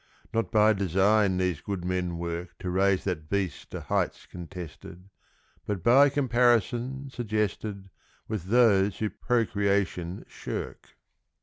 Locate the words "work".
2.17-2.57